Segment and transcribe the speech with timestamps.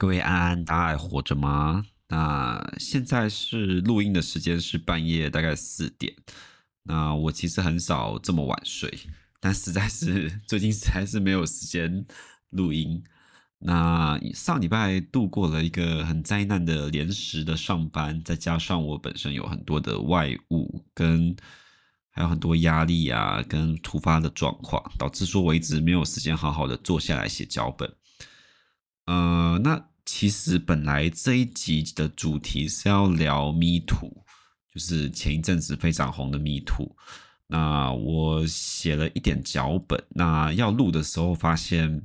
[0.00, 1.84] 各位安安，大家还活着吗？
[2.06, 6.14] 那现在是录音的时间是半夜大概四点。
[6.84, 8.96] 那我其实很少这么晚睡，
[9.40, 12.06] 但实在是最近实在是没有时间
[12.50, 13.02] 录音。
[13.58, 21.34] 那上礼拜度过了一个很灾难的连时的上班，再加上我本身有很多的外务跟
[22.10, 27.92] 还有很多压力啊，跟突发的状况，导致说我一直没有时间好好的坐下来写脚本。
[29.08, 34.12] 呃，那其实本来这一集的主题是要聊 Me Too，
[34.70, 36.94] 就是前一阵子非常红的 Me Too。
[37.46, 42.02] 那我写了一点脚本，那要录的时候发现，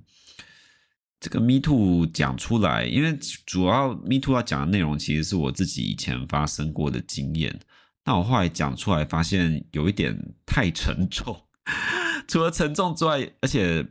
[1.19, 7.59] 这个 Me Too 讲出来，因为主要 Me Too 要讲的内容其实是我自己以前发生过的经验。
[8.05, 11.37] 那我后来讲出来，发现有一点太沉重，
[12.29, 13.85] 除了沉重之外，而且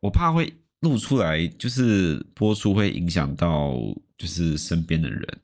[0.00, 0.52] 我怕会。
[0.80, 3.74] 录出来就是播出会影响到
[4.16, 5.40] 就是身边的人，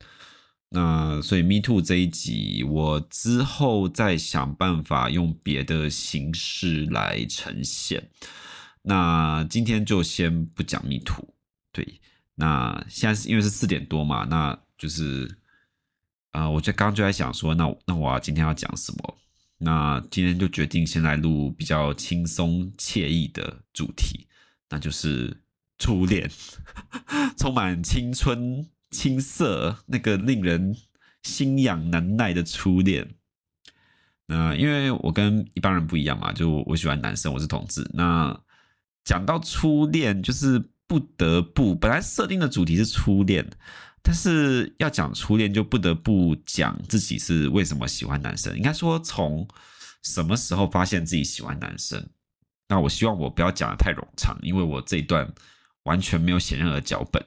[0.68, 8.10] 那所以 Me Too 这一集我之后再想办法用别的形式来呈现。
[8.82, 11.34] 那今天就先不讲 Me Too，
[11.72, 12.00] 对，
[12.34, 15.38] 那现在是因为是四点多嘛，那就是
[16.32, 19.16] 啊、我就刚刚就在想说，那那我要今天要讲什么？
[19.58, 24.26] 那今天就决定先来录比较轻松惬意的主题。
[24.70, 25.42] 那就是
[25.78, 26.30] 初恋，
[27.38, 30.76] 充满青春青涩，那个令人
[31.22, 33.14] 心痒难耐的初恋。
[34.26, 37.88] 那因为我跟一般人不一样嘛，就我喜欢男生，我是同志。
[37.92, 38.40] 那
[39.04, 43.46] 讲到初恋，就是不得不，本来设定的主题是初恋，
[44.02, 48.56] 但是要讲初恋，就不得不讲自己是为什么喜欢男生。
[48.56, 49.46] 应该说，从
[50.02, 52.08] 什么时候发现自己喜欢男生？
[52.68, 55.32] 那我希望我不要讲的太冗长，因为我这一段
[55.84, 57.24] 完全没有写任何脚本。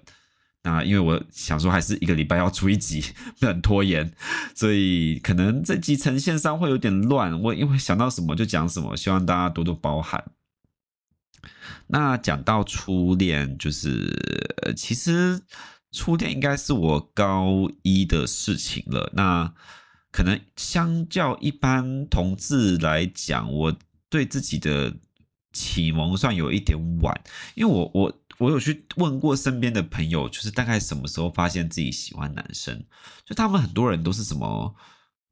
[0.64, 3.02] 那因为我想说，还是一个礼拜要出一集，
[3.40, 4.12] 不能拖延，
[4.54, 7.40] 所以可能这集呈现上会有点乱。
[7.42, 10.32] 我因为想到什么就讲什么，希望大家多多包涵。
[11.88, 15.42] 那讲到初恋，就是其实
[15.94, 19.10] 初恋应该是我高一的事情了。
[19.14, 19.54] 那
[20.12, 23.78] 可能相较一般同志来讲，我
[24.10, 24.94] 对自己的
[25.58, 27.20] 启蒙算有一点晚，
[27.56, 32.86] 因为我我我有去问过身边的朋友，就是大概什么时候发现自己喜欢男生，
[33.26, 34.76] 就他们很多人都是什么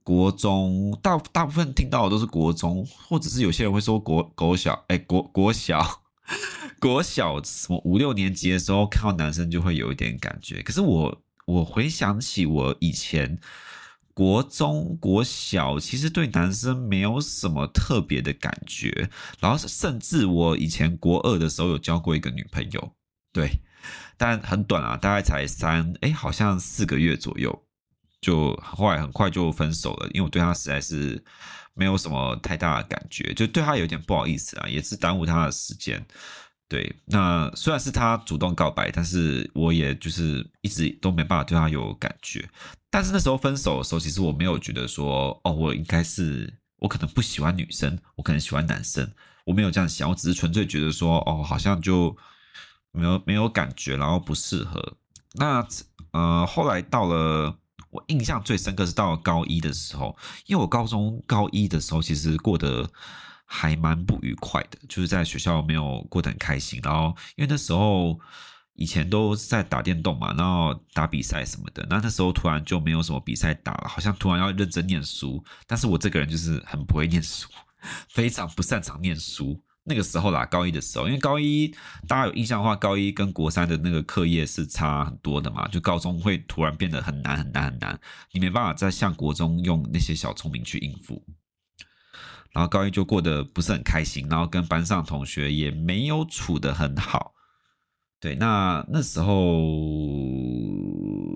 [0.04, 6.02] 国中，大大部分听到的都是国中，或者是有些人会说国国小，哎国国小
[6.82, 13.40] 国小什么五六年级的时候看到男生就会有一点感觉，可是我我回想起我以前。
[14.16, 19.10] 国中、国小其实对男生没有什么特别的感觉，
[19.42, 22.96] 然后甚至我以前国二的时候有交过一个女朋友，
[23.34, 23.60] 对，
[24.16, 27.66] 但很短啊，大概才三，哎，好像四个月左右，
[28.22, 31.22] 就后来很快就分手了，因为我对她实在是
[31.74, 36.02] 没有什么太大的感觉，就对她有点不好意思啊，也是耽误她的时间。
[36.76, 42.46] 对，那虽然是他主动告白，但是我也就是一直都没办法对他有感觉。
[42.90, 49.10] 但是那时候分手的时候，其实我没有觉得说，哦，我应该是我可能不喜欢女生，我可能喜欢男生，
[49.46, 52.14] 我没有这样想，我只是纯粹觉得说，哦，好像就
[52.92, 54.98] 没有没有感觉，然后不适合。
[55.36, 55.66] 那
[56.12, 57.58] 呃，后来到了
[57.90, 60.14] 我印象最深刻是到了高一的时候，
[60.48, 62.92] 因为我高中高一的时候其实过得。
[63.46, 66.80] 还蛮不愉快的，就是在学校没有过得很开心。
[66.84, 68.20] 然后因为那时候
[68.74, 71.86] 以前都是在打电动嘛，然后打比赛什么的。
[71.90, 75.44] 那那时候突然就没有什么比赛打了，好像突然要认真念书。
[75.66, 77.48] 但是我这个人就是很不会念书，
[78.10, 79.62] 非常不擅长念书。
[79.88, 81.68] 那个时候啦，高一的时候，因为高一
[82.08, 88.00] 大家有印象的话，高一跟国三的那个课业是差很多的嘛，就高中会突然变得很难很难很难，
[88.32, 91.24] 你没办法再像国中用那些小聪明去应付。
[92.56, 97.34] 然后高一就过得不是很开心，然后跟班上同学也没有处得很好。
[98.22, 99.36] 对，那那时候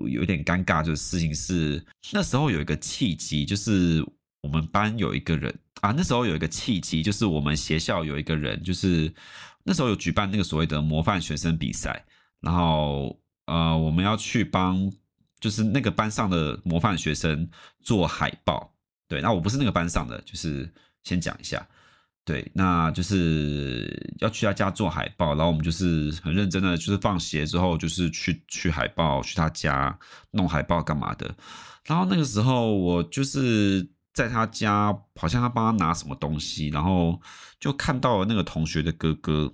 [0.08, 4.02] 有点尴尬，就是事情是那时候有一个契机，就是
[4.40, 9.12] 我们班有一个人啊，那时候有一个契机，就是我们学校有一个人，就是
[9.62, 12.02] 那时候有举办那个所谓的模范学生比赛，
[12.40, 13.14] 然后
[13.44, 14.90] 呃，我们要去帮
[15.38, 17.46] 就是那个班上的模范学生
[17.82, 18.74] 做海报。
[19.06, 20.72] 对，那我不是那个班上的，就是。
[21.02, 21.66] 先讲一下，
[22.24, 29.98] 对，那就是要去他家做海报，然后我们就是很认真的，就是放学之后就是去去海报，去他家
[30.30, 31.34] 弄海报干嘛的。
[31.84, 37.20] 然后那个时候我就是在他家，好像他帮他拿什么东西，然后
[37.58, 39.52] 就看到了那个同学的哥哥，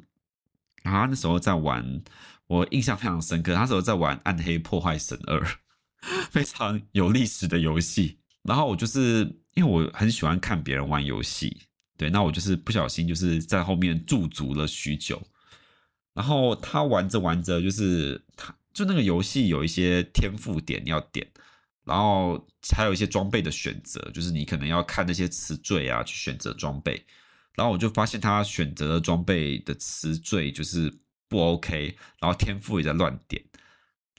[0.82, 2.02] 然后他那时候在玩
[2.49, 3.54] 我印象非常深刻。
[3.54, 5.40] 那时候在玩《暗黑破坏神二》，
[6.31, 8.19] 非常有历史的游戏。
[8.46, 9.20] 然后我就是
[9.54, 11.62] 因为我很喜欢看别人玩游戏，
[11.96, 15.20] 对，那我就是不小心就是在后面驻足了许久。
[16.14, 21.26] 然后他玩着玩着，就是他就那个游戏有一些天赋点要点，
[21.84, 27.04] 然后还有一些装备的选择，就是你可能要看那些词缀啊，去选择装备。
[27.54, 30.92] 然后我就发现他选择的装备的词缀就是
[31.28, 33.42] 不 OK，然后天赋也在乱点。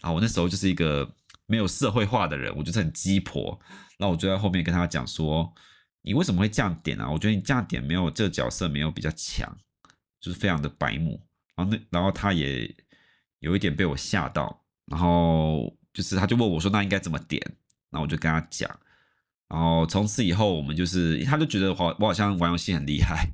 [0.02, 1.08] 然后我那时候就是一个
[1.46, 3.60] 没有社会化的人，我就是很鸡婆。
[3.98, 5.52] 然后我就在后面跟他讲说
[6.04, 7.10] ：“你为什么会这样点啊？
[7.10, 9.58] 我觉得你这样点没有这个角色没有比较强，
[10.20, 11.22] 就是非常的白目。”
[11.56, 12.74] 然后那然后他也
[13.40, 17.42] 有一点被我吓到，然后就是他就问我说：“那应该怎么点？”
[17.90, 18.70] 然后我就跟他讲。
[19.48, 23.32] 然后从此以后，我们就是，他就觉得我我好像玩游戏很厉害，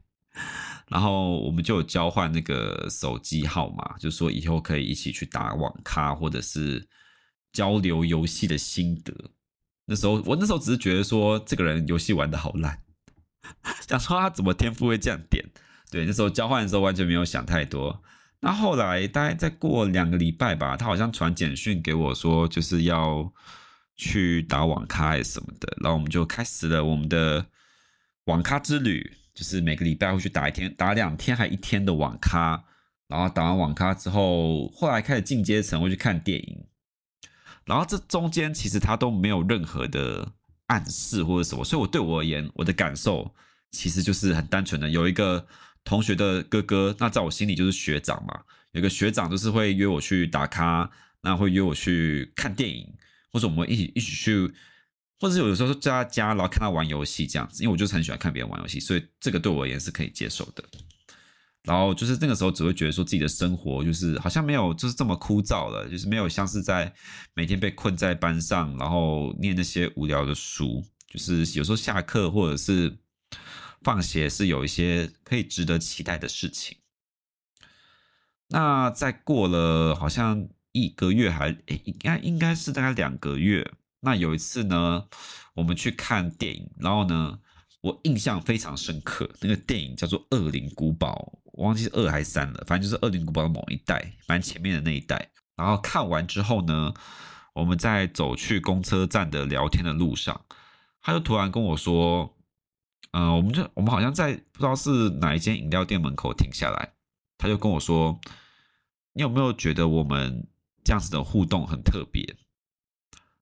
[0.88, 6.88] 然后我们就有交换那个手机号码，就说以后可以一起去打网咖，或者是
[7.52, 9.12] 交流游戏的心得。
[9.86, 12.80] 那时候我那时候只是觉得说，这个人游戏玩的好烂，
[13.88, 15.44] 想说他怎么天赋会这样点。
[15.92, 18.02] 对，那时候交换的时候完全没有想太多。
[18.40, 23.34] 那后来大概再过两个礼拜吧，他好像传简讯给我说，就是要。
[23.96, 27.46] 去打网咖还是什么的，然后我们就开始了我们的
[28.26, 32.64] 网咖之旅，就是每个礼拜会去打一天、打两天还一天的网咖，
[33.08, 36.66] 然后打完网咖之后，后来开始进阶层会去看电影，
[37.66, 40.32] 然后这中间其实他都没有任何的
[40.68, 43.34] 暗示或者什么，所以我对我而言，我的感受
[43.72, 45.48] 其实就是很单纯的，有一个
[45.84, 50.90] 同学的哥哥，那在我心里就是学长嘛，有个学长就是会约我去打卡，
[51.22, 52.94] 那会约我去看电影。
[53.36, 54.54] 或者我们一起一起去，
[55.20, 60.64] 或者是有时候在他家，然后看他玩游戏这样子，因为我就是很喜欢看别人玩游戏，所以这个对我而言是可以接受的。
[61.64, 66.94] 然后就是那个时候只会觉得说自己的生活就是好像没有就是这么枯燥了，就是没有像是在
[67.34, 72.98] 每天被困在班上，然后念那些无聊的书，就是有时候下课或者是
[73.82, 76.78] 放学是有一些可以值得期待的事情。
[78.50, 80.48] 那再过了好像。
[80.76, 83.64] 一个月还诶，应该应该是大概两个月。
[84.00, 85.06] 那有一次呢，
[85.54, 87.40] 我们去看电影，然后呢，
[87.82, 95.32] 我印象非常深刻，那个电影叫做《恶灵古堡》，我忘记是二还是三了，反正就是《恶灵古堡》的某一代，蛮前面的那一代。
[95.56, 96.94] 然后看完之后呢，
[97.54, 100.46] 我们在走去公车站的聊天的路上，
[101.02, 102.36] 他就突然跟我说
[103.12, 106.94] ：“嗯、我们就我们好像在不知道是哪一间饮料店门口停下来，
[107.38, 108.20] 他就跟我说，
[109.14, 110.48] 你有没有觉得我们？”
[110.86, 112.36] 这样子的互动很特别，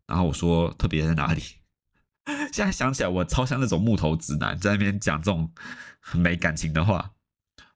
[0.05, 1.41] 然后我说特别在哪里？
[2.53, 5.51] 现在想起来，我超像那种木头直男，在那边讲这种
[5.99, 7.13] 很没感情的话。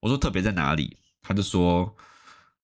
[0.05, 0.95] 我说特别在哪里？
[1.23, 1.95] 他就说，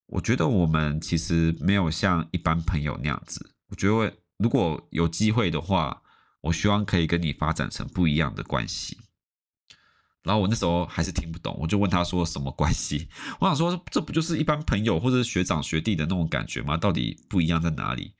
[0.05, 3.55] 我觉得我们其实没有像一般朋友那样子。
[3.69, 6.03] 我觉得如果有机会的话，
[6.41, 8.95] 我希望可以跟你发展成不一样的关系。
[10.21, 13.09] 然后我那时候还是听不懂，我就问他说什么关系？
[13.41, 16.77] 我想说，这不就是一般朋友或者是学长学弟的那种感觉吗？
[16.77, 18.13] 到底不一样在哪里？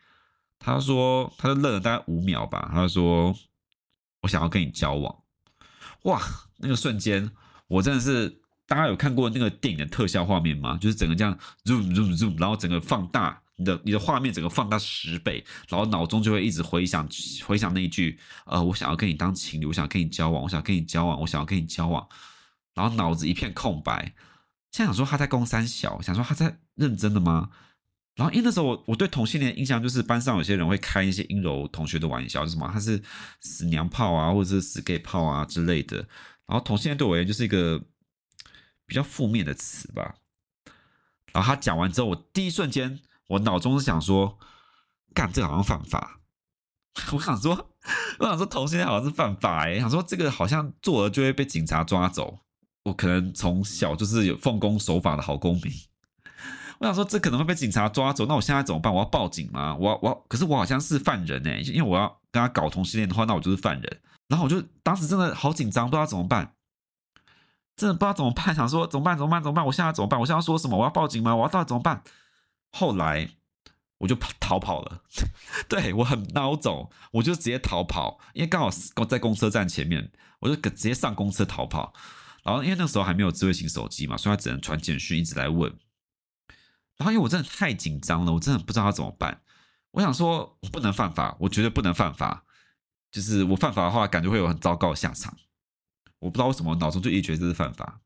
[0.58, 2.72] 他说，他就愣了大概五秒吧。
[2.74, 3.36] 他说，
[4.22, 5.16] 我想要跟你交往。
[6.06, 6.20] 哇，
[6.58, 7.30] 那个瞬间，
[7.68, 8.41] 我真的是，
[8.72, 10.78] 大家有看过那个电影的特效画面吗？
[10.80, 13.38] 就是整个这样 zoom zoom zoom，然后整个放大。
[13.58, 17.06] 你的你的画面整个放大十倍，然后脑中就会一直回想
[17.46, 22.08] 回想那一句，呃，我想要跟你当情侣，我想跟你交往，我想跟你交往，我想要跟你交往，
[22.74, 24.14] 然后脑子一片空白。
[24.72, 27.50] 现在想说他在攻三小，想说他在认真的吗？
[28.16, 33.04] 然后因为那时候我我对同性恋的印象就是班上有些人会开一些阴柔同学的玩笑，就是什么他是
[33.42, 35.98] 死娘炮啊，或者是死 gay 炮啊之类的。
[36.48, 37.82] 然后同性恋对我而言就是一个
[38.92, 40.16] 比较负面的词吧。
[41.32, 43.00] 然后他讲完之后，我第一瞬间。
[43.28, 44.38] 我脑中是想说，
[45.14, 46.20] 干这个好像犯法。
[47.14, 47.70] 我想说，
[48.20, 52.40] 我想说同性恋好像是犯法哎，想说这个好像做了就会被警察抓走。
[52.84, 55.72] 我可能从小就是有奉公守法的好公民。
[56.80, 58.94] 我想说这可能会被警察抓走，那我现在怎么办？
[58.94, 59.74] 我要报警吗？
[59.80, 64.02] 我我，可是我好像是犯人哎，因为我要跟他搞同性恋的话，那我就是犯人。
[64.28, 66.54] 然后我就当时真的好紧张，不知道怎么办，
[67.82, 68.54] 真的不知道怎么办。
[68.54, 69.18] 想说怎么办？
[69.18, 69.42] 怎么办？
[69.42, 69.66] 怎么办？
[69.66, 70.20] 我现在怎么办？
[70.20, 70.78] 我现在要说什么？
[70.78, 71.36] 我要报警吗？
[71.36, 72.04] 我要到底怎么办？
[72.72, 73.28] 后来
[73.98, 75.02] 我就逃跑了，
[75.68, 78.70] 对，我很孬种，我就直接逃跑，因为刚好
[79.06, 80.12] 在公车站前面，
[80.42, 81.92] 我就直接上公车逃跑。
[82.44, 85.76] 然后因为那时候还没有智慧型手机嘛，所以他只能传简讯一直来问。
[86.98, 89.42] 然后因为我真的太紧张了，我真的不知道他怎么办。
[89.90, 92.44] 我想说，我不能犯法，我绝对不能犯法。
[93.12, 95.36] 就是我犯法的话，感觉会有很糟糕的下场。
[96.22, 98.00] 我不知道为什么脑中就一直觉得这是犯法。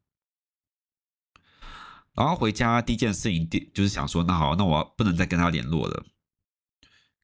[2.14, 6.06] 然后回家第一件事情，第就是想说，那好，那我不能再跟他联络了。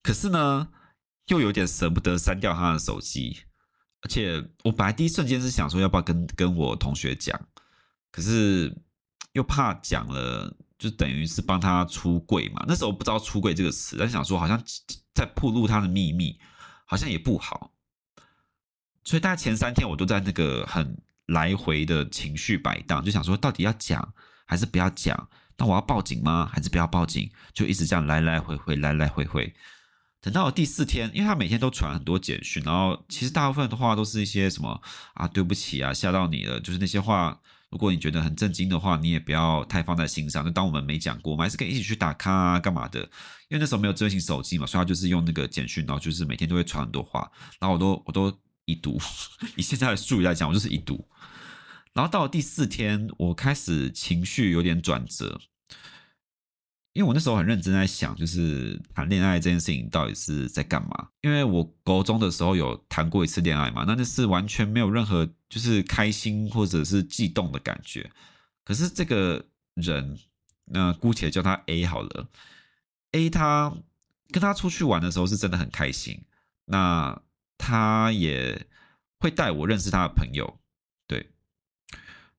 [0.04, 0.68] 可是呢，
[1.28, 3.40] 又有点舍不得删掉他的手机，
[4.02, 7.40] 而且我本来第一瞬间是想说，要不要跟跟我同学讲，
[8.12, 8.76] 可是
[9.32, 12.66] 又怕讲了，就等于是帮他出柜嘛。
[12.68, 14.62] 那时候不知道“出柜”这个词，但想说好像
[15.16, 16.38] 在暴露他的秘密，
[16.86, 17.72] 好像也不好。
[19.04, 24.14] 所以大概前三天我都在那个很来回的情绪摆荡，就想说到底要讲
[24.46, 25.30] 还是不要讲？
[25.58, 26.50] 那我要报警吗？
[26.52, 27.30] 还是不要报警？
[27.54, 29.54] 就一直这样来来回回，来来回回。
[30.20, 34.82] 等到第四天，因为他每天都传很多简讯，然后其实大部分的话都是一些什么
[35.14, 37.40] 啊，对不起啊，吓到你了，就是那些话。
[37.72, 43.00] 如果你觉得很震惊的话，你也不要太放在心上，就当我们没讲过，我们还是可以一起去打卡啊，干嘛的？
[43.48, 49.00] 因为那时候没有智慧型手机嘛，所以他就是用那个简讯，然后就是每天都会传很多话，然后我都我都已读，
[49.56, 51.08] 以现在的术语来讲，我就是已读。
[51.94, 55.42] 然后到了第四天，我开始情绪有点转折。
[56.94, 61.08] 因为我那时候很认真在想，就是谈恋爱这件事情到底是在干嘛？
[61.22, 68.12] 因为我高中的时候有谈过一次恋爱嘛，那就是完全没有任何就是开心或者是悸动的感觉。
[68.66, 70.20] 可是这个人，
[70.66, 72.28] 那姑且叫他 A 好了
[73.14, 73.74] ，A 他
[74.30, 76.22] 跟他出去玩的时候是真的很开心，
[76.66, 77.22] 那
[77.62, 78.66] 他也
[79.20, 80.60] 会带我认识他的朋友。
[81.08, 81.30] 对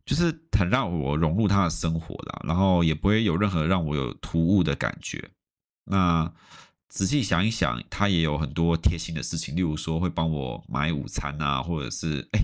[0.04, 5.30] 就是很让我融入他的生活啦，然后也不会有任何让我有突兀的感觉。
[5.84, 6.32] 那
[6.88, 12.40] 仔细想一想，他也有很多贴心的事情，例如说会帮我买午餐啊，或者是哎，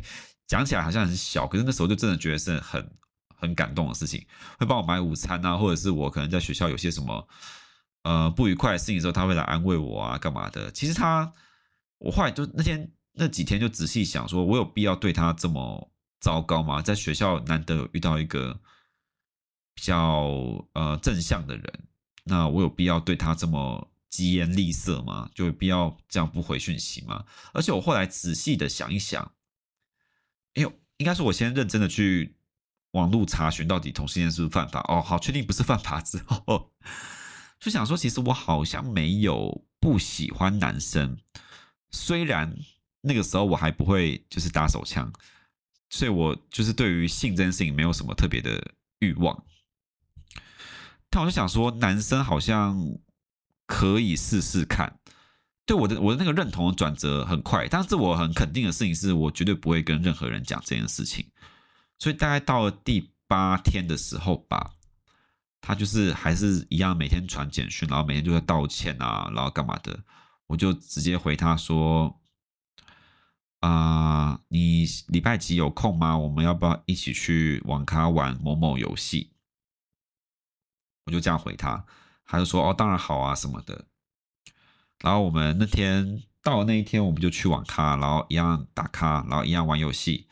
[0.47, 2.91] 讲起来好像很小，可是那时候就真的觉得是很
[3.37, 4.25] 很感动的事情，
[4.59, 7.29] 会帮我买午餐啊，或者是我可能在学校有些什么
[8.05, 10.71] 呃不愉快的事情的时候，他会来安慰我啊，干嘛的？
[10.71, 11.33] 其实他，
[11.99, 15.91] 我后来就那天那几天就仔细想，说我有必要对他这么。
[16.21, 16.83] 糟糕吗？
[16.83, 18.61] 在学校难得有遇到一个
[19.73, 21.89] 比较呃正向的人，
[22.25, 25.31] 那我有必要对他这么疾言厉色吗？
[25.33, 27.25] 就有必要这样不回讯息吗？
[27.53, 29.33] 而且我后来仔细的想一想，
[30.55, 32.35] 哎呦，应该是我先认真的去
[32.91, 36.73] 网络查询到底同性恋是不是犯法哦，好，确定不是犯法之后，
[37.61, 41.17] 就想说其实我好像没有不喜欢男生，
[41.91, 42.57] 虽然
[43.01, 45.13] 那个时候我还不会就是打手枪。
[45.91, 48.63] 所以，我就是对于性这件事情没有什么特别的
[48.99, 49.43] 欲望，
[51.09, 52.79] 但我就想说，男生好像
[53.65, 54.99] 可以试试看。
[55.65, 61.27] 对我的我的那个认同的转折很快，但是我很肯定的事情是我绝对不会跟任何人讲这件事情。
[61.99, 64.73] 所以，大概到了第八天的时候吧，
[65.63, 69.99] 他就是还是一样每天传简讯，然后每天就在道歉啊，然后干嘛的，
[70.49, 72.21] 我就直接回他说。
[73.61, 76.17] 啊、你礼拜几有空吗？
[76.17, 79.33] 我们要不要一起去网咖玩某某游戏？
[81.07, 81.85] 我就这样回他，
[82.25, 83.87] 他就说：“哦，当然好啊，什么的。”
[85.03, 90.29] 然后我们那天到了那一天，我们就去网咖，然后一样打卡，然后一样玩游戏，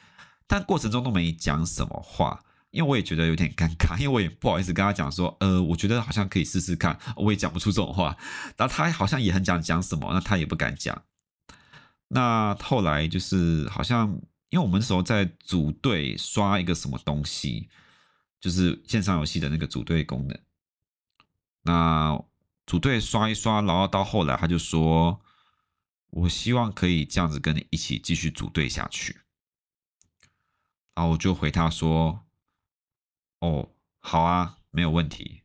[0.46, 8.16] 但过程中都没讲什么话，因为我也觉得有点尴尬，因为我也不好意思跟他讲说：“呃，我觉得好像可以试试看。”我也讲不出这种话，
[8.56, 11.02] 然后他好像也很想讲什么，那他也不敢讲。
[12.08, 14.08] 那后来就是好像，
[14.50, 17.68] 因为我们那时候在组队刷一个什么东西，
[18.40, 20.38] 就是线上游戏的那个组队功能。
[21.62, 22.22] 那
[22.66, 25.20] 组队刷一刷，然后到后来他就说
[26.10, 29.20] ：“我希望可以这样子跟你一起继续组队下去。”
[30.94, 32.25] 然后我就回他说
[33.40, 35.42] ：“哦，好啊，没有问题。”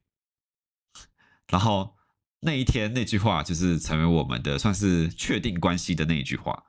[1.48, 1.96] 然后。
[2.44, 6.64] 那一天那句话就是成为我们的算是确定关系的那一句话，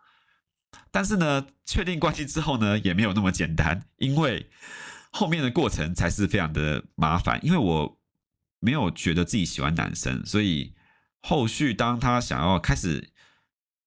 [0.91, 4.50] 但是呢，确定关系之后呢，也没有那么简单，因为
[5.11, 7.41] 后面的过程才是非常的麻烦。
[7.43, 7.99] 因为我
[8.59, 10.75] 没有觉得自己喜欢男生，所以
[11.23, 13.11] 后续当他想要开始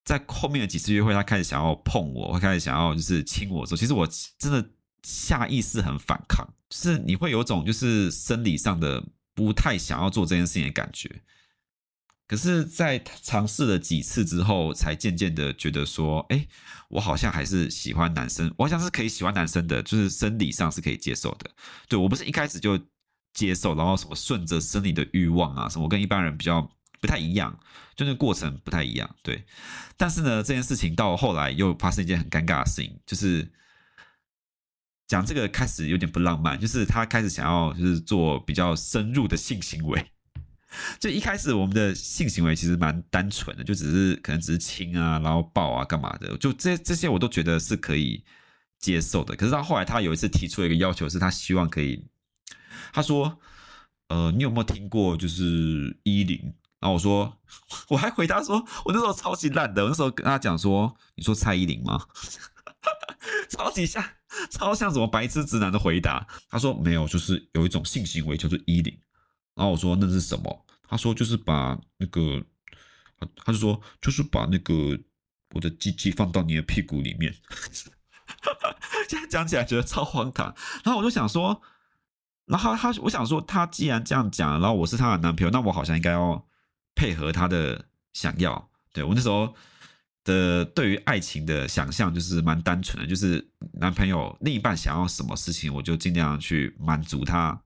[0.03, 4.07] 在后面的几次约会，他开始想要碰我，会开始想要就是亲我的时候，其实我
[4.39, 4.71] 真的
[5.05, 9.03] 下意识很反抗，就是你会有种就是生理上的
[9.35, 11.21] 不太想要做这件事情的感觉。
[12.27, 16.47] 可是，在尝试了几次之后，才渐渐的觉得说，哎，
[16.89, 21.51] 我好像还是喜欢男生，我好像是可以喜欢男生的，就是生理上是可以接受的。
[21.87, 22.79] 对，我不是一开始就
[23.35, 26.67] 接受，然后什么顺着生理的欲望啊，什么跟一般人比较
[26.99, 27.59] 不太一样，
[27.95, 29.07] 就那过程不太一样。
[29.21, 29.45] 对，
[29.95, 33.47] 但是呢，这件事情到后来又发生一件很尴尬的事情，就是
[35.07, 40.05] 讲这个开始有点不浪漫，就是他开始想要就是做比较深入的性行为。
[40.99, 48.23] 就一开始我们的性行为其实蛮单纯的，就只是可能只是亲啊，然后抱啊，干嘛的，就这这些我都觉得是可以
[48.77, 49.35] 接受的。
[49.35, 52.05] 可是到后来，他有一次提出了一个要求，是他希望可以，
[52.91, 53.39] 他说
[54.09, 56.53] 呃，你有没有听过就是一零？
[56.81, 57.37] 然后我说，
[57.87, 62.05] 我还回答说，我那时候超级烂的，我那时候跟他讲说，你说蔡依林吗？
[63.49, 64.03] 超级像，
[64.49, 66.25] 超像什么白痴直男的回答。
[66.49, 68.97] 他说没有，就是有一种性行为叫做一零。
[69.55, 70.65] 然后我说那是什么？
[70.87, 72.43] 他说就是把那个，
[73.37, 74.99] 他就说就是把那个
[75.53, 77.33] 我的鸡鸡放到你的屁股里面。
[79.09, 80.53] 现在讲起来觉得超荒唐。
[80.83, 81.61] 然后我就想说，
[82.45, 86.45] 然后他我想说他既然这样讲，然后我是他的男朋友，那我好像应该要
[86.93, 88.69] 配合他的想要。
[88.93, 89.55] 对，我那时候
[90.25, 97.57] 的对于爱情的想象就是蛮单纯的，就是男朋友另一半想要什么事情，我就尽量去满足他。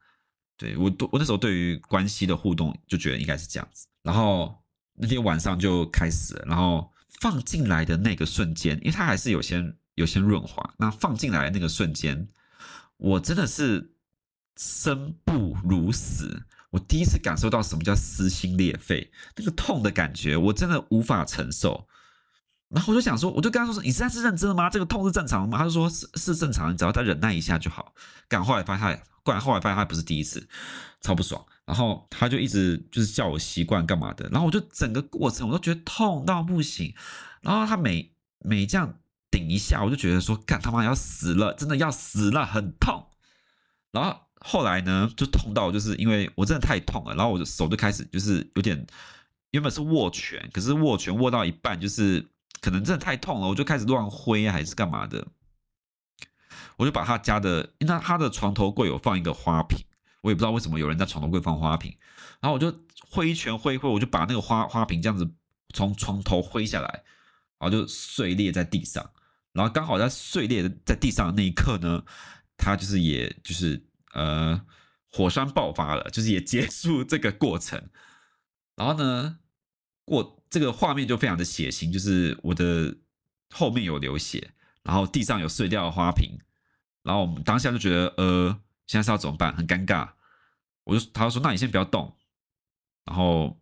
[0.58, 4.62] 对，我，我那时候对于关系的互动就觉得应该是这样子，然后
[4.94, 12.28] 那天晚上就开始，然后放进来的那个瞬间，因为它还是有些有些润滑，那放进来的那个瞬间，
[12.98, 13.94] 我真的是
[14.58, 21.88] 生不如死，我第一次感受到什么叫撕心裂肺，那个痛的感觉，我真的无法承受。
[22.70, 24.70] 然后我就想说，我就跟他说：“你现在是认真的吗？
[24.70, 27.96] 这个痛是正常的吗？”他就说：“是是正常的，只要再忍耐一下就好。”
[28.30, 30.48] 赶后来发现他，果然后来发现他不是第一次，
[31.02, 31.44] 超不爽。
[31.66, 34.30] 然后他就一直就是叫我习惯干嘛的。
[34.30, 36.94] 然后我就整个过程我都觉得痛到不行。
[37.42, 39.00] 然后他每每这样
[39.32, 43.08] 顶一下，我就觉得说：“干他妈要死了，真的要死了，很痛。”
[43.92, 48.86] 然后后来呢，就痛到就是因为我真的太痛了，然后我的手就开始就是有点
[49.50, 52.28] 原本是握拳，可是握拳握到一半就是。
[52.62, 55.28] 可能真的太痛了，我就开始乱挥还是干嘛的，
[56.76, 59.80] 我就把他家的，那他的床头柜有放一个花瓶，
[60.22, 61.98] 我也不知道为什么有人在床头柜放花瓶，
[62.42, 62.78] 然后我就
[63.10, 65.30] 挥一拳挥一挥，我就把那个花花瓶这样子
[65.74, 67.04] 从床头挥下来，
[67.58, 69.10] 然后就碎裂在地上，
[69.54, 72.04] 然后刚好在碎裂在地上的那一刻呢，
[72.58, 74.62] 他就是也就是呃
[75.10, 77.90] 火山爆发了，就是也结束这个过程，
[78.76, 79.40] 然后呢
[80.04, 80.39] 过。
[80.50, 82.96] 这个画面就非常的血腥，就是我的
[83.54, 84.52] 后面有流血，
[84.84, 86.40] 然后地上有碎掉的花瓶，
[87.04, 89.56] 然后我们当下就觉得，呃，现在是要怎么办？
[89.56, 90.10] 很尴尬。
[90.86, 92.16] 我就他就说，那你先不要动，
[93.06, 93.62] 然后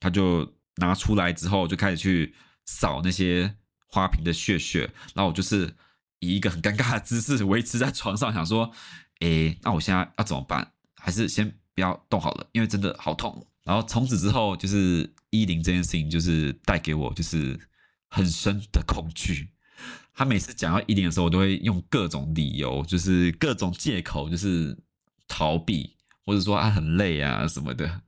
[0.00, 5.76] 他就拿出来之后就开始去扫那些花瓶的屑屑，然后我就是
[6.20, 8.72] 以一个很尴尬的姿势维持在床上，想说，
[9.20, 10.72] 诶，那我现在要怎么办？
[10.94, 13.46] 还是先不要动好了，因为真的好痛。
[13.62, 17.58] 然后从此之后，就是一零这件事情，就是带给我就是
[18.08, 19.48] 很深的恐惧。
[20.14, 24.76] 他每次讲到一零的时候，我都会用各种理由，就是各种借口，就是
[25.28, 25.94] 逃避，
[26.24, 28.02] 或者说他很累啊什么的。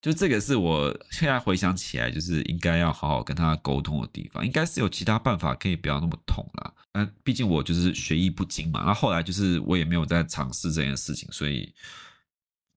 [0.00, 4.44] 就这个是我现在回想起来，就是应该要好好跟他沟通的地方。
[4.44, 6.72] 应该是有其他办法可以不要那么痛啦。
[6.90, 8.80] 但毕竟我就是学艺不精嘛。
[8.84, 11.72] 然后后来就是我也没有在尝试这件事情，所以。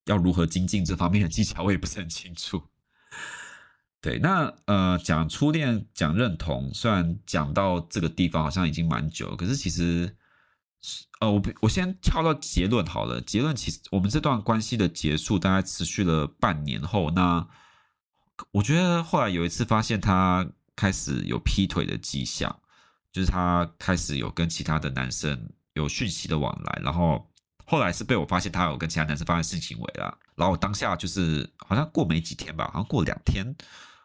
[0.07, 2.61] 要如何精进这方面的技巧，我也不是很清楚。
[4.05, 10.15] 对，那呃，讲初恋，讲认同，虽然讲到这个地方好像已经蛮久，可是其实，
[11.19, 13.19] 呃，我我先跳到结论好了。
[13.21, 17.47] 结论其实，我们这段关系的结束大概持续了半年后，那
[18.51, 22.59] 我觉得后来有一次发现他开始有劈腿的迹象，
[23.11, 27.27] 就是他开始有跟其他的男生有讯息的往来，然后。
[27.67, 33.55] 后来是被我发现他有跟其他男生发生性行为了，然后我当下就是好像过没几天吧，好像过两天，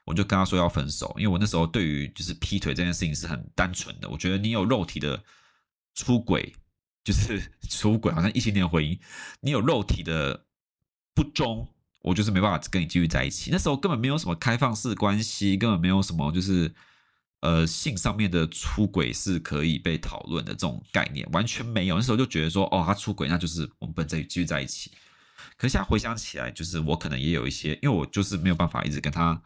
[0.04, 5.22] 我就跟他说要分手，因为我那时候对于就是劈腿这件事情是很单纯的，我觉得你有肉体的
[5.94, 6.54] 出轨
[7.04, 8.98] 就是 出轨，好像异性恋婚姻，
[9.40, 10.44] 你有肉体的
[11.14, 11.68] 不忠，
[12.02, 13.50] 我就是没办法跟你继续在一起。
[13.50, 16.74] 那时候根本没有什么开放式关系，根本没有什么就是。
[17.42, 21.96] 呃，性上面的出轨是可以被讨论的这种概念完全没有。
[21.96, 24.90] 那时候就觉得说，哦，他出轨，那就是我们不能再继续在一起。
[25.56, 29.40] 可是现在回想起来，就是我可能也有一些，因为我就是没有办法一直跟他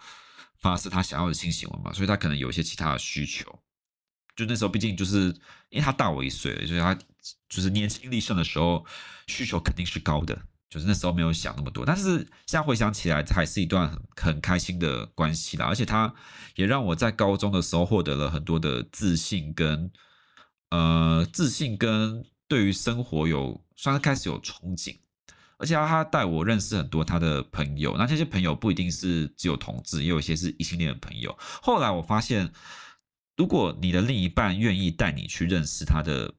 [0.64, 3.44] 发是他想要的性行为嘛，所以他可能有一些其他的需求。
[4.34, 5.26] 就那时候，毕竟就是
[5.68, 6.94] 因为他大我一岁，所以他
[7.50, 8.84] 就是年轻力盛的时候，
[9.26, 10.36] 需求肯定是高的。
[10.70, 15.66] 就是那时候没有想那么多，但是现在回想起来，这还是一段很很开心的关系啦。
[15.66, 16.12] 而且他
[16.56, 19.92] 也让我在高中的时候获得了很多的自信跟
[20.70, 24.98] 呃自信跟对于生活有算是开始有憧憬。
[25.64, 31.34] 而且他带我认识很多他的朋友，那这些朋友不一定是只有同志，也有一些是异性恋的朋友。
[31.38, 32.52] 后来我发现，
[33.36, 36.34] 如果你的另一半愿意带你去认识他的。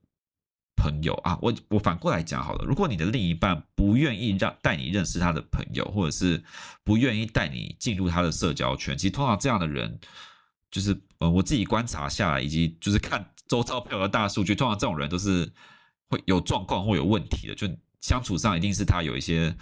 [0.78, 2.66] 朋友啊，我我反过来讲好了。
[2.66, 6.44] 如果你的另一半不愿意让带你认识他的朋友，或者是
[6.84, 9.98] 不愿意带你进入他的社交圈，其实通常这样的人，
[10.70, 15.52] 就是呃，我自己观察下来，以及就是看 周遭朋友大数据，通常这种人都是
[16.10, 17.68] 会有状况或有问题的，就
[18.06, 19.56] 相处上一定是他有一些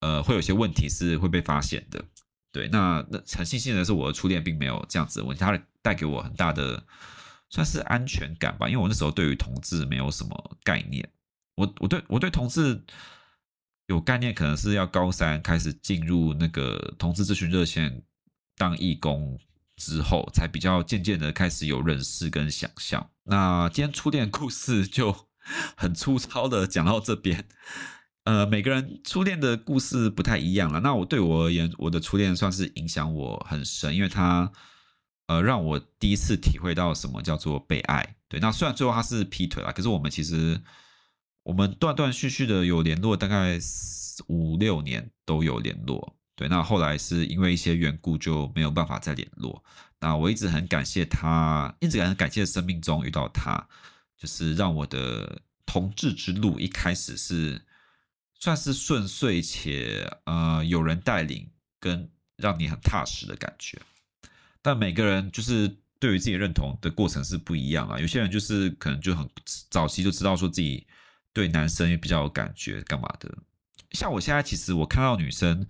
[0.00, 2.04] 呃，会有些问题是会被发现的。
[2.52, 6.84] 对，那那很庆幸的是，我的初恋并没有这样子的问题，他带给我很大的
[7.48, 8.68] 算是安全感吧。
[8.68, 11.08] 因为我那时候对于同志没有什么概念，
[11.54, 12.82] 我我对我对同志
[13.86, 18.02] 有概念，可能是要高三开始进入那个同志咨询热线
[18.56, 19.38] 当义工
[19.76, 23.08] 之后，才比较渐渐的开始有认识跟想象。
[23.24, 25.29] 那今天初恋故事就
[25.76, 27.46] 很粗糙的讲到这边。
[28.24, 30.80] 呃，每个人初恋的故事不太一样了。
[30.80, 34.52] 那我对我而言，我的初恋算是影响我很深，因为他
[35.26, 38.16] 呃让我第一次体会到什么叫做被爱。
[38.28, 40.60] 对，那虽然最后他是劈腿了，可是我们其实
[41.42, 43.58] 我们断断续续的有联络，大概
[44.28, 46.14] 五六年都有联络。
[46.36, 49.64] 对，那后来是因为一些缘故就没有办法再联络。
[49.98, 53.66] 那我一直很感谢他，一直很感谢生命中遇到他，
[54.20, 57.60] 就是让我的同志之路一开始是。
[58.42, 61.46] 算是顺遂且呃有人带领
[61.78, 63.78] 跟让你很踏实的感觉，
[64.62, 68.00] 但每个人就是对于自己认同的过程是不一样啊。
[68.00, 69.28] 有些人就是可能就很
[69.68, 70.86] 早期就知道说自己
[71.34, 73.30] 对男生也比较有感觉干嘛的。
[73.92, 75.66] 像我现在，其实我看到女生，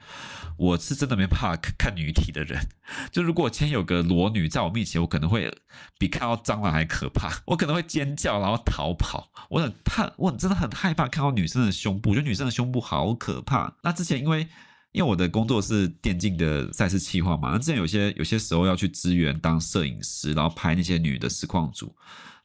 [0.57, 2.61] 我是真的没办法看女体的人。
[3.11, 5.51] 就如果今天有个裸女在我面前，我可能会
[5.99, 7.31] 比看到蟑螂还可怕。
[7.47, 9.31] 我可能会尖叫，然后逃跑。
[9.49, 12.11] 我很怕，我真的很害怕看到女生的胸部。
[12.11, 13.75] 我觉得女生的胸部好可怕。
[13.83, 14.47] 那之前因为
[14.93, 21.95] 因为我的工作是电竞的赛事企划嘛，那之前有些有些时候要去支援当摄影师，然后拍那些女的实况组，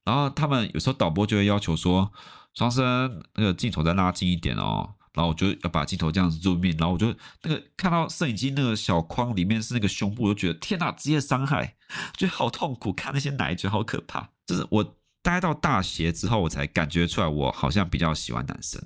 [0.03, 2.11] 然后他们有时候导播就会要求说，
[2.53, 4.93] 双生那个镜头再拉近一点哦。
[5.15, 7.07] 然后我就要把镜头这样子 zoom in，然后我就
[7.43, 11.77] 那个看到摄影机那个小框里面是那个胸部，我就觉得天哪，职业伤害，
[12.17, 14.29] 觉得好痛苦，看那些奶觉得好可怕。
[14.45, 18.81] 就是我待到大学之后，我才感觉出来，我好像比较喜欢男生。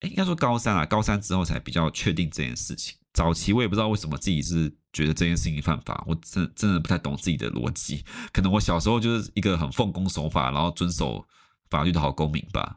[0.00, 2.94] 诶，应该说高三啊，高三之后才比较确定这件事情。
[3.14, 8.04] 早期我也不知道为什么自己是觉得这件事情犯法，我真真的不太懂自己的逻辑。
[8.30, 11.26] 可能我小时候就是一个很奉公守法，然后遵守
[11.70, 12.76] 法律的好公民吧。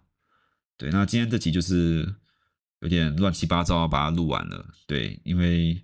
[0.77, 2.15] 对，那今天这集就是。
[2.81, 4.65] 有点乱七八糟，把它录完了。
[4.87, 5.83] 对，因为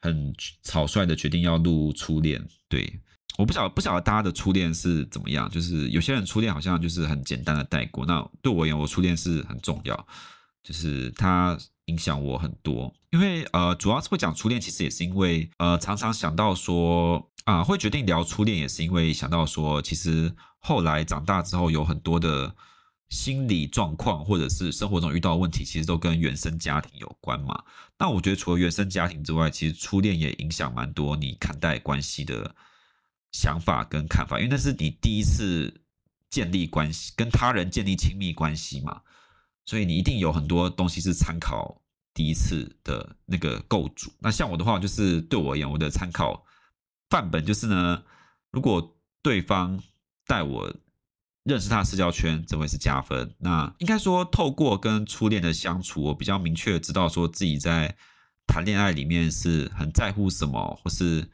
[0.00, 2.44] 很草率的决定要录初恋。
[2.68, 3.00] 对，
[3.38, 8.04] 我不晓不晓得大家的初恋是怎么样，就是有些人初恋好像就是很简单的带过。
[8.04, 10.06] 那对我而言，我初恋是很重要，
[10.64, 12.92] 就是它影响我很多。
[13.10, 22.56] 因为呃，主要是会讲初恋，其实也是因为呃，常常想到说啊、呃，会决定聊初恋，也是因为想到说，其实后来长大之后有很多的。
[23.10, 27.62] 心理状况或者是生活中遇到问题，其实都跟原生家庭有关嘛。
[27.98, 32.54] 那我觉得除了原生家庭之外，其实初恋也影响蛮多你看待关系的
[33.30, 35.72] 想法跟看法，因为那是你第一次
[36.28, 39.00] 建立关系，跟他人建立亲密关系嘛，
[39.64, 41.80] 所以你一定有很多东西是参考
[42.12, 44.10] 第一次的那个构筑。
[44.18, 46.44] 那像我的话，就是对我而言，我的参考
[47.10, 48.02] 范本就是呢，
[48.50, 49.80] 如果对方
[50.26, 50.74] 带我。
[51.44, 53.34] 认识他的社交圈，这会是加分。
[53.38, 57.94] 那应该说，透过跟初恋的相处，我比较明确知道说自己在
[58.46, 61.30] 谈恋爱里面是很在乎什么，或是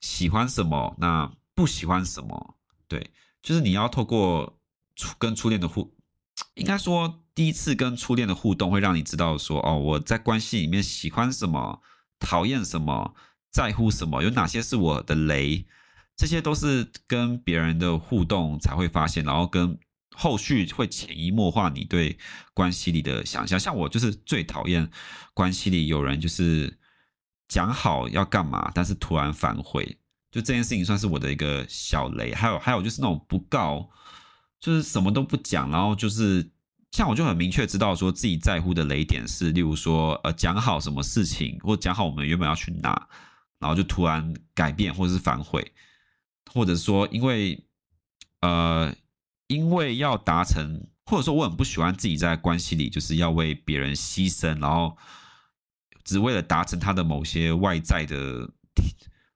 [0.00, 2.56] 喜欢什么，那不喜欢什么。
[2.86, 3.10] 对，
[3.42, 4.58] 就是你要透过
[4.96, 5.94] 初跟初恋的互，
[6.56, 11.80] 应该说第一次跟初恋的互动，会让你知道说，哦，我在关系里面喜欢什么，
[12.18, 13.14] 讨厌什么，
[13.50, 15.64] 在乎什么，有哪些是我的雷。
[16.16, 19.78] 这些都是跟别人的互动才会发现，然后跟
[20.16, 22.16] 后续会潜移默化你对
[22.52, 23.58] 关系里的想象。
[23.58, 24.88] 像我就是最讨厌
[25.34, 26.78] 关系里有人就是
[27.48, 29.84] 讲好要干嘛，但是突然反悔，
[30.30, 32.32] 就这件事情算是我的一个小雷。
[32.32, 33.90] 还有还有就是那种不告，
[34.60, 36.48] 就是什么都不讲，然后就是
[36.92, 43.08] 像我就很明确知道说自己在乎的雷点是，例如说呃讲好什么事情，或讲好我们原本要去哪，
[43.58, 45.72] 然后就突然改变或者是反悔。
[46.52, 47.64] 或者说，因为，
[48.40, 48.94] 呃，
[49.46, 54.96] 因为要达成，或者说我很不喜欢自己在关系里就是要为别人牺牲，然后
[56.04, 58.50] 只为了达成他的某些外在的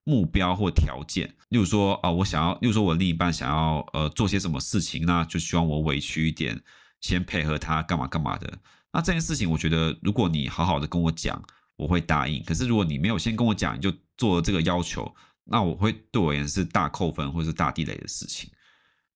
[0.04, 1.34] 目标或条件。
[1.48, 6.60] 例如说，啊、呃，我想要，例如说我另一半想要，呃，做些什么事情，那就希望我委屈一点，
[7.00, 8.58] 先配合他干嘛干嘛的。
[8.92, 11.42] 那这件事情，我觉得如果你好好的跟我讲，
[11.76, 12.42] 我会答应。
[12.44, 15.14] 可是如果你没有先跟我讲，你就做这个要求。
[15.50, 18.50] 那我会对我而言是大扣分或者是大地雷的事情，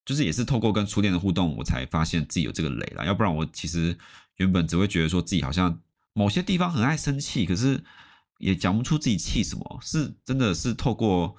[0.04, 3.04] 就是也是透过跟初恋的互动，我才发现自己有这个雷了。
[3.04, 3.96] 要不然我其实
[4.36, 5.80] 原本只会觉得说自己好像
[6.12, 7.84] 某些地方很爱生气，可是
[8.38, 9.78] 也讲不出自己气什么。
[9.82, 11.36] 是真的是透过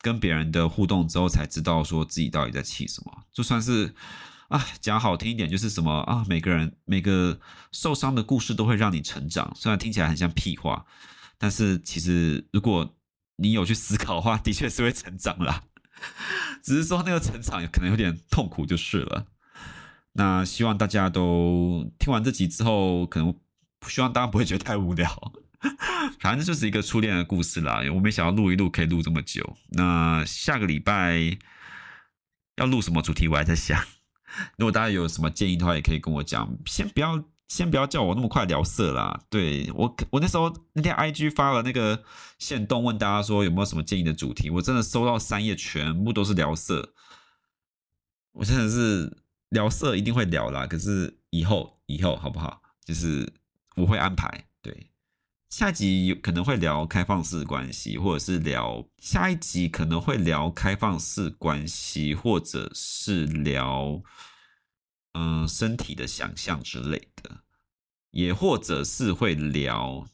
[0.00, 3.24] 跟别人的互动之后，才知道说自己到底在气什么。
[3.32, 3.94] 就算是
[4.48, 7.40] 啊，讲好听一点就是什么啊，每个人每个
[7.72, 9.52] 受伤的故事都会让你成长。
[9.56, 10.86] 虽然听起来很像屁话，
[11.36, 12.94] 但是其实如果
[13.38, 15.64] 你有去思考的话， 的确是会成长啦。
[16.62, 19.26] 只是说那个成长可能有点痛苦就是了。
[20.12, 23.34] 那希望大家都听完这集之后，可能
[23.88, 25.32] 希望大家不会觉得太无聊。
[26.20, 27.82] 反正就是一个初恋的故事啦。
[27.92, 29.56] 我没想到录一录可以录这么久。
[29.70, 31.36] 那下个礼拜
[32.56, 33.82] 要录什么主题，我还在想。
[34.56, 36.56] 如果大家有什么建议的话，也可以跟我讲。
[36.66, 39.18] 先不要，先不要叫我那么快聊色啦。
[39.30, 42.04] 对，我，我那时候那天 IG 发了那个
[42.38, 44.50] 线动，问大家说有没有什么建议的主题。
[44.50, 46.92] 我真的收到三页，全部都是聊色。
[48.32, 49.16] 我真的是
[49.48, 52.60] 聊色一定会聊啦，可是以后以后好不好？
[52.84, 53.32] 就是
[53.76, 54.44] 我会安排。
[54.60, 54.90] 对，
[55.48, 64.02] 下一集可能会聊开放式关系，或者是聊下一集可能会聊开放式关系，或者是聊。
[65.12, 67.42] 嗯，身体的想象之类的，
[68.10, 70.06] 也或者是会聊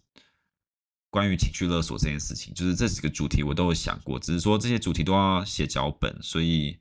[1.11, 6.79] 关于情绪勒索这件事情，就是这几个主题我都有想过，只是说这些主题都要写脚本，所以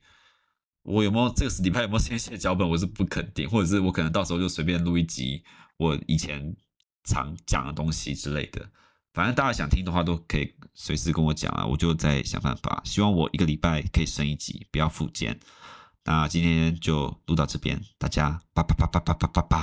[0.82, 5.44] 我有没有这个礼拜有没有先写脚本，我是不肯定，或者是我可能到时候就随便录一集
[5.76, 6.56] 我以前
[7.04, 8.70] 常讲的东西之类的，
[9.12, 15.38] 反正大家想听的话都可以随时跟我讲啊，我就再想办法，希望我一个礼拜可以升一集，不要复健。
[16.06, 19.54] 那今天就录到这边，大家叭叭叭叭叭叭叭叭。